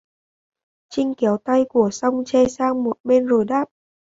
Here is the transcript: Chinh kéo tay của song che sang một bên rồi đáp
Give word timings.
Chinh 0.89 1.13
kéo 1.17 1.37
tay 1.37 1.65
của 1.69 1.89
song 1.91 2.23
che 2.25 2.45
sang 2.49 2.83
một 2.83 2.97
bên 3.03 3.25
rồi 3.25 3.45
đáp 3.45 3.69